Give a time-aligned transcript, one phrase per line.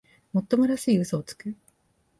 [0.33, 1.55] もっともらしい嘘をつく